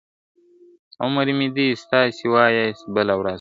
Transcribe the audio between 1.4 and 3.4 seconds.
دي ستاسی، وايي بله ورځ,